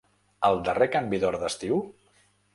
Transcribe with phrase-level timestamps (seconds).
[0.47, 1.81] El darrer canvi d’hora d’estiu?